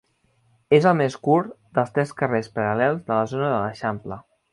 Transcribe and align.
És 0.77 0.85
el 0.91 0.95
més 1.01 1.17
curt 1.27 1.51
dels 1.79 1.93
tres 1.97 2.13
carrers 2.21 2.49
paral·lels 2.55 3.05
de 3.11 3.15
la 3.19 3.29
zona 3.35 3.51
de 3.53 3.61
l'eixample. 3.67 4.19